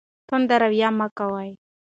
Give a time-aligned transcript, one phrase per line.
[0.27, 1.49] تند رویه مه کوئ.